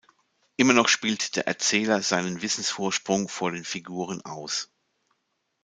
[0.55, 4.71] Immer noch spielt der Erzähler seinen Wissensvorsprung vor den Figuren aus.